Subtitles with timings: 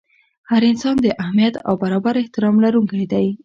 [0.49, 3.27] هر انسان د اهمیت او برابر احترام لرونکی دی.